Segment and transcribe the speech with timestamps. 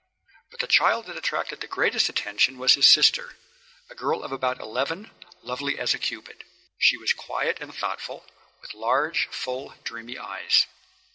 [0.49, 3.37] But the child that attracted the greatest attention was his sister,
[3.87, 5.11] a girl of about eleven,
[5.43, 6.43] lovely as a Cupid.
[6.79, 8.25] She was quiet and thoughtful,
[8.63, 10.65] with large, full, dreamy eyes.